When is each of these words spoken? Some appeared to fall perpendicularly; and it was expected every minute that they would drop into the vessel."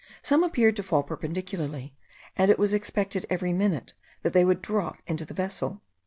Some 0.23 0.43
appeared 0.43 0.75
to 0.77 0.81
fall 0.81 1.03
perpendicularly; 1.03 1.93
and 2.35 2.49
it 2.49 2.57
was 2.57 2.73
expected 2.73 3.27
every 3.29 3.53
minute 3.53 3.93
that 4.23 4.33
they 4.33 4.43
would 4.43 4.63
drop 4.63 4.97
into 5.05 5.25
the 5.25 5.35
vessel." 5.35 5.83